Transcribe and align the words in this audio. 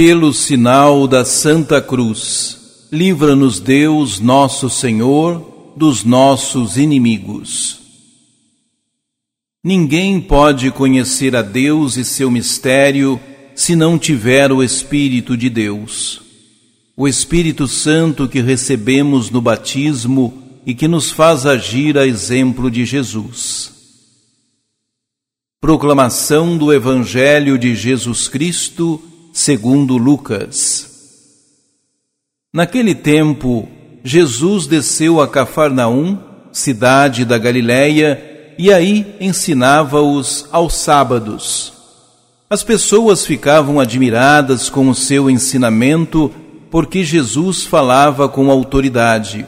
Pelo 0.00 0.32
sinal 0.32 1.08
da 1.08 1.24
Santa 1.24 1.82
Cruz, 1.82 2.86
livra-nos 2.92 3.58
Deus, 3.58 4.20
nosso 4.20 4.70
Senhor, 4.70 5.74
dos 5.76 6.04
nossos 6.04 6.76
inimigos. 6.76 7.80
Ninguém 9.64 10.20
pode 10.20 10.70
conhecer 10.70 11.34
a 11.34 11.42
Deus 11.42 11.96
e 11.96 12.04
seu 12.04 12.30
mistério 12.30 13.18
se 13.56 13.74
não 13.74 13.98
tiver 13.98 14.52
o 14.52 14.62
Espírito 14.62 15.36
de 15.36 15.50
Deus. 15.50 16.22
O 16.96 17.08
Espírito 17.08 17.66
Santo 17.66 18.28
que 18.28 18.40
recebemos 18.40 19.30
no 19.30 19.40
batismo 19.40 20.60
e 20.64 20.76
que 20.76 20.86
nos 20.86 21.10
faz 21.10 21.44
agir 21.44 21.98
a 21.98 22.06
exemplo 22.06 22.70
de 22.70 22.84
Jesus. 22.84 23.72
Proclamação 25.60 26.56
do 26.56 26.72
Evangelho 26.72 27.58
de 27.58 27.74
Jesus 27.74 28.28
Cristo 28.28 29.02
segundo 29.38 29.96
Lucas. 29.96 30.90
Naquele 32.52 32.92
tempo, 32.92 33.68
Jesus 34.02 34.66
desceu 34.66 35.20
a 35.20 35.28
Cafarnaum, 35.28 36.18
cidade 36.50 37.24
da 37.24 37.38
Galiléia, 37.38 38.54
e 38.58 38.72
aí 38.72 39.14
ensinava-os 39.20 40.48
aos 40.50 40.74
sábados. 40.74 41.72
As 42.50 42.64
pessoas 42.64 43.24
ficavam 43.24 43.78
admiradas 43.78 44.68
com 44.68 44.88
o 44.88 44.94
seu 44.94 45.30
ensinamento, 45.30 46.32
porque 46.68 47.04
Jesus 47.04 47.62
falava 47.62 48.28
com 48.28 48.50
autoridade. 48.50 49.46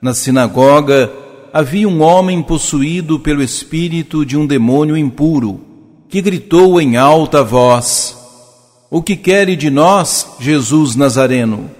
Na 0.00 0.12
sinagoga 0.12 1.10
havia 1.54 1.88
um 1.88 2.02
homem 2.02 2.42
possuído 2.42 3.18
pelo 3.18 3.42
espírito 3.42 4.26
de 4.26 4.36
um 4.36 4.46
demônio 4.46 4.94
impuro, 4.94 5.62
que 6.06 6.20
gritou 6.20 6.78
em 6.78 6.98
alta 6.98 7.42
voz: 7.42 8.25
o 8.90 9.02
que 9.02 9.16
quer 9.16 9.54
de 9.56 9.70
nós, 9.70 10.26
Jesus 10.38 10.94
Nazareno? 10.94 11.70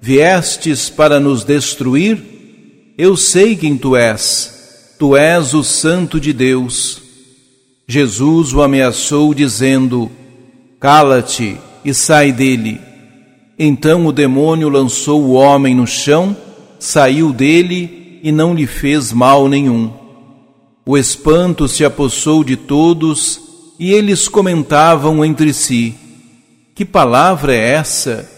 Viestes 0.00 0.90
para 0.90 1.18
nos 1.18 1.44
destruir? 1.44 2.94
Eu 2.98 3.16
sei 3.16 3.56
quem 3.56 3.76
tu 3.76 3.96
és. 3.96 4.94
Tu 4.98 5.16
és 5.16 5.54
o 5.54 5.64
Santo 5.64 6.20
de 6.20 6.32
Deus. 6.32 7.00
Jesus 7.88 8.52
o 8.52 8.62
ameaçou, 8.62 9.32
dizendo: 9.32 10.10
Cala-te 10.78 11.56
e 11.84 11.94
sai 11.94 12.32
dele. 12.32 12.80
Então 13.58 14.06
o 14.06 14.12
demônio 14.12 14.68
lançou 14.68 15.22
o 15.22 15.32
homem 15.32 15.74
no 15.74 15.86
chão, 15.86 16.36
saiu 16.78 17.32
dele 17.32 18.20
e 18.22 18.30
não 18.30 18.54
lhe 18.54 18.66
fez 18.66 19.12
mal 19.12 19.48
nenhum. 19.48 19.90
O 20.84 20.98
espanto 20.98 21.68
se 21.68 21.84
apossou 21.84 22.42
de 22.42 22.56
todos 22.56 23.40
e 23.78 23.92
eles 23.92 24.28
comentavam 24.28 25.24
entre 25.24 25.52
si: 25.52 25.94
que 26.74 26.84
palavra 26.84 27.54
é 27.54 27.72
essa? 27.74 28.28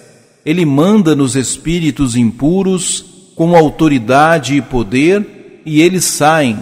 Ele 0.45 0.65
manda 0.67 1.15
nos 1.15 1.37
espíritos 1.37 2.17
impuros 2.17 3.33
com 3.35 3.57
autoridade 3.57 4.57
e 4.57 4.63
poder 4.63 5.63
e 5.65 5.81
eles 5.81 6.05
saem. 6.05 6.59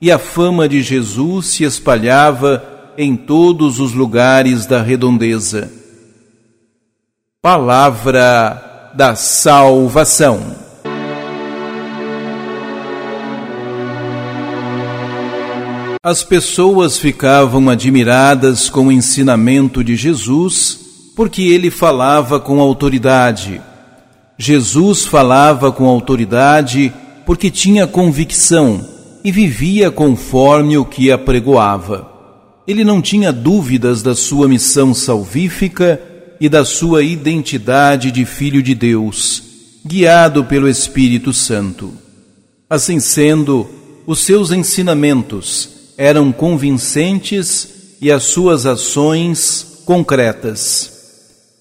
E 0.00 0.10
a 0.10 0.18
fama 0.18 0.68
de 0.68 0.82
Jesus 0.82 1.46
se 1.46 1.64
espalhava 1.64 2.92
em 2.98 3.16
todos 3.16 3.80
os 3.80 3.92
lugares 3.92 4.66
da 4.66 4.82
redondeza. 4.82 5.70
Palavra 7.40 8.92
da 8.94 9.14
salvação. 9.14 10.63
As 16.04 16.22
pessoas 16.22 16.98
ficavam 16.98 17.70
admiradas 17.70 18.68
com 18.68 18.88
o 18.88 18.92
ensinamento 18.92 19.82
de 19.82 19.96
Jesus, 19.96 20.78
porque 21.16 21.40
ele 21.44 21.70
falava 21.70 22.38
com 22.38 22.60
autoridade. 22.60 23.58
Jesus 24.36 25.06
falava 25.06 25.72
com 25.72 25.86
autoridade 25.86 26.92
porque 27.24 27.50
tinha 27.50 27.86
convicção 27.86 28.86
e 29.24 29.32
vivia 29.32 29.90
conforme 29.90 30.76
o 30.76 30.84
que 30.84 31.10
apregoava. 31.10 32.06
Ele 32.68 32.84
não 32.84 33.00
tinha 33.00 33.32
dúvidas 33.32 34.02
da 34.02 34.14
sua 34.14 34.46
missão 34.46 34.92
salvífica 34.92 35.98
e 36.38 36.50
da 36.50 36.66
sua 36.66 37.02
identidade 37.02 38.10
de 38.10 38.26
Filho 38.26 38.62
de 38.62 38.74
Deus, 38.74 39.42
guiado 39.82 40.44
pelo 40.44 40.68
Espírito 40.68 41.32
Santo. 41.32 41.94
Assim 42.68 43.00
sendo, 43.00 43.66
os 44.06 44.22
seus 44.22 44.52
ensinamentos 44.52 45.73
eram 45.96 46.32
convincentes 46.32 47.96
e 48.00 48.10
as 48.10 48.24
suas 48.24 48.66
ações 48.66 49.82
concretas. 49.84 50.92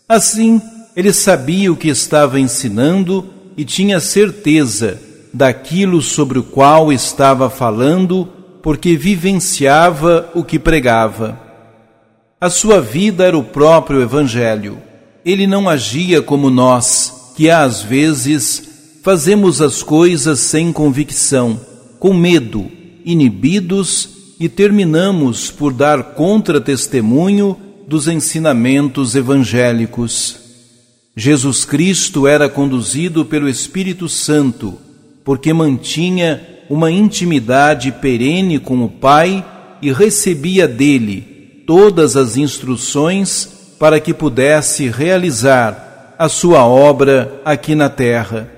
Assim, 0.08 0.62
ele 0.96 1.14
sabia 1.14 1.72
o 1.72 1.76
que 1.78 1.88
estava 1.88 2.40
ensinando 2.40 3.30
e 3.56 3.64
tinha 3.64 4.00
certeza 4.00 5.00
daquilo 5.34 6.02
sobre 6.02 6.38
o 6.40 6.44
qual 6.44 6.92
estava 6.92 7.50
falando, 7.50 8.28
porque 8.62 8.96
vivenciava 8.96 10.30
o 10.36 10.44
que 10.44 10.60
pregava. 10.60 11.40
A 12.40 12.50
sua 12.50 12.82
vida 12.82 13.24
era 13.24 13.38
o 13.38 13.44
próprio 13.44 14.02
Evangelho. 14.02 14.78
Ele 15.26 15.48
não 15.48 15.70
agia 15.70 16.22
como 16.22 16.50
nós, 16.50 17.32
que 17.36 17.50
às 17.50 17.82
vezes 17.82 18.64
fazemos 19.02 19.62
as 19.62 19.82
coisas 19.82 20.40
sem 20.40 20.72
convicção, 20.72 21.60
com 22.00 22.14
medo, 22.14 22.70
inibidos 23.06 24.23
e 24.44 24.50
terminamos 24.50 25.50
por 25.50 25.72
dar 25.72 26.04
contra-testemunho 26.16 27.58
dos 27.88 28.10
ensinamentos 28.10 29.16
evangélicos. 29.16 30.36
Jesus 31.16 31.64
Cristo 31.64 32.28
era 32.28 32.50
conduzido 32.50 33.24
pelo 33.24 33.48
Espírito 33.48 34.10
Santo, 34.10 34.78
porque 35.24 35.54
mantinha 35.54 36.46
uma 36.70 36.92
intimidade 36.92 37.90
perene 37.90 38.60
com 38.60 38.84
o 38.84 38.90
Pai 38.90 39.46
e 39.82 39.94
recebia 39.94 40.68
dele 40.68 41.64
todas 41.66 42.18
as 42.18 42.36
instruções 42.36 43.48
para 43.80 43.98
que 43.98 44.14
pudesse 44.14 44.90
realizar 44.90 46.16
a 46.20 46.28
sua 46.28 46.66
obra 46.66 47.42
aqui 47.46 47.76
na 47.76 47.88
terra. 47.88 48.52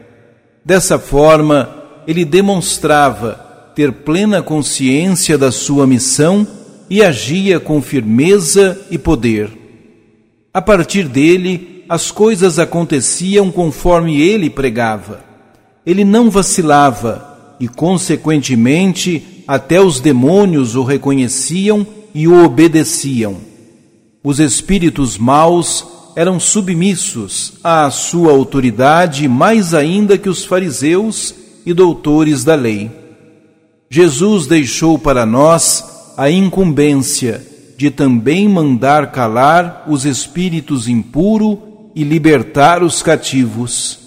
Dessa 0.65 0.97
forma, 0.97 1.69
ele 2.07 2.25
demonstrava 2.25 3.44
ter 3.75 3.91
plena 3.91 4.41
consciência 4.41 5.37
da 5.37 5.51
sua 5.51 5.85
missão 5.85 6.47
e 6.89 7.03
agia 7.03 7.59
com 7.59 7.81
firmeza 7.81 8.79
e 8.89 8.97
poder. 8.97 9.49
A 10.53 10.61
partir 10.61 11.09
dele, 11.09 11.83
as 11.89 12.09
coisas 12.09 12.57
aconteciam 12.57 13.51
conforme 13.51 14.21
ele 14.21 14.49
pregava. 14.49 15.23
Ele 15.85 16.05
não 16.05 16.29
vacilava 16.29 17.55
e, 17.59 17.67
consequentemente, 17.67 19.43
até 19.47 19.81
os 19.81 19.99
demônios 19.99 20.75
o 20.75 20.83
reconheciam 20.83 21.85
e 22.13 22.27
o 22.27 22.45
obedeciam. 22.45 23.37
Os 24.23 24.39
espíritos 24.39 25.17
maus 25.17 25.85
eram 26.15 26.39
submissos 26.39 27.53
à 27.61 27.91
sua 27.91 28.31
autoridade 28.31 29.27
mais 29.27 29.73
ainda 29.73 30.17
que 30.17 30.29
os 30.29 30.45
fariseus 30.45 31.35
e 31.65 31.73
doutores 31.73 32.43
da 32.43 32.55
lei. 32.55 32.89
Jesus 33.89 34.47
deixou 34.47 34.97
para 34.97 35.25
nós 35.25 36.13
a 36.17 36.29
incumbência 36.29 37.45
de 37.77 37.91
também 37.91 38.47
mandar 38.47 39.11
calar 39.11 39.85
os 39.87 40.05
espíritos 40.05 40.87
impuros 40.87 41.57
e 41.93 42.03
libertar 42.03 42.83
os 42.83 43.01
cativos. 43.01 43.99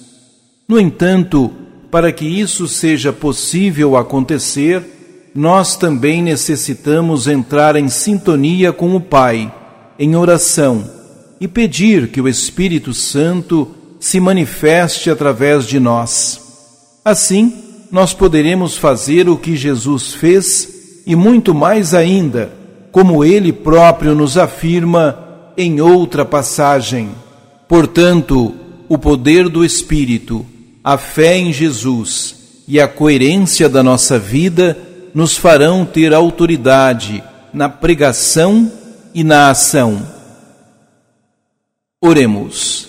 No 0.67 0.78
entanto, 0.78 1.53
para 1.91 2.12
que 2.12 2.25
isso 2.27 2.67
seja 2.69 3.12
possível 3.12 3.97
acontecer, 3.97 5.31
nós 5.34 5.77
também 5.77 6.23
necessitamos 6.23 7.26
entrar 7.26 7.76
em 7.76 7.88
sintonia 7.88 8.73
com 8.73 8.94
o 8.94 9.00
Pai, 9.00 9.52
em 9.99 10.17
oração, 10.17 10.91
e 11.41 11.47
pedir 11.47 12.08
que 12.08 12.20
o 12.20 12.29
Espírito 12.29 12.93
Santo 12.93 13.75
se 14.00 14.20
manifeste 14.20 15.11
através 15.11 15.67
de 15.67 15.79
nós. 15.79 16.41
Assim, 17.05 17.68
nós 17.90 18.12
poderemos 18.12 18.76
fazer 18.76 19.29
o 19.29 19.37
que 19.37 19.56
Jesus 19.56 20.12
fez 20.12 21.02
e 21.06 21.17
muito 21.17 21.55
mais 21.55 21.94
ainda, 21.94 22.52
como 22.93 23.25
ele 23.25 23.52
próprio 23.52 24.14
nos 24.14 24.37
afirma 24.37 25.19
em 25.56 25.81
outra 25.81 26.25
passagem. 26.25 27.11
Portanto, 27.67 28.55
o 28.88 28.99
poder 28.99 29.49
do 29.49 29.64
Espírito, 29.64 30.44
a 30.82 30.96
fé 30.96 31.37
em 31.37 31.52
Jesus 31.52 32.37
e 32.67 32.81
a 32.81 32.87
coerência 32.87 33.69
da 33.69 33.82
nossa 33.82 34.19
vida 34.19 34.76
nos 35.14 35.37
farão 35.37 35.85
ter 35.85 36.12
autoridade 36.12 37.23
na 37.52 37.69
pregação 37.69 38.70
e 39.14 39.25
na 39.25 39.50
ação. 39.50 40.06
Oremos. 42.00 42.88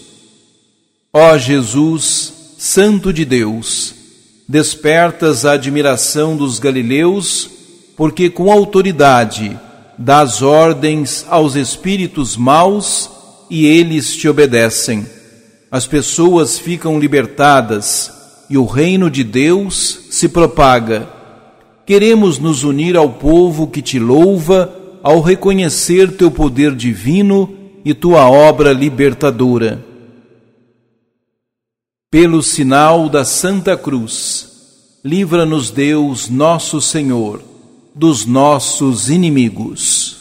Ó 1.12 1.38
Jesus, 1.38 2.56
Santo 2.58 3.12
de 3.12 3.26
Deus, 3.26 3.96
despertas 4.50 5.46
a 5.46 5.52
admiração 5.52 6.36
dos 6.36 6.58
galileus, 6.58 7.48
porque 7.96 8.32
com 8.32 8.52
autoridade 8.52 9.56
das 9.96 10.42
ordens 10.42 11.24
aos 11.30 11.56
espíritos 11.56 12.36
maus 12.36 13.12
e 13.48 13.68
eles 13.68 14.16
te 14.16 14.28
obedecem. 14.28 15.06
As 15.70 15.86
pessoas 15.86 16.58
ficam 16.58 17.00
libertadas 17.00 18.12
e 18.50 18.58
o 18.58 18.66
reino 18.66 19.08
de 19.08 19.24
Deus 19.24 20.08
se 20.10 20.28
propaga. 20.28 21.08
Queremos 21.86 22.40
nos 22.40 22.64
unir 22.64 22.98
ao 22.98 23.08
povo 23.08 23.68
que 23.68 23.84
te 23.84 24.00
louva 24.00 24.74
ao 25.04 25.22
reconhecer 25.22 26.14
teu 26.14 26.32
poder 26.32 26.74
divino 26.74 27.56
e 27.86 27.94
tua 27.94 28.28
obra 28.28 28.74
libertadora. 28.74 29.89
Pelo 32.12 32.42
sinal 32.42 33.08
da 33.08 33.24
Santa 33.24 33.78
Cruz, 33.78 34.98
livra-nos 35.06 35.70
Deus, 35.70 36.28
nosso 36.28 36.82
Senhor, 36.82 37.40
dos 37.94 38.26
nossos 38.26 39.12
inimigos. 39.12 40.19